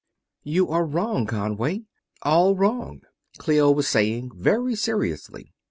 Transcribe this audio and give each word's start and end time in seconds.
"You 0.41 0.67
are 0.69 0.83
wrong, 0.83 1.27
Conway; 1.27 1.83
all 2.23 2.55
wrong," 2.55 3.01
Clio 3.37 3.69
was 3.69 3.87
saying, 3.87 4.31
very 4.33 4.73
seriously. 4.73 5.53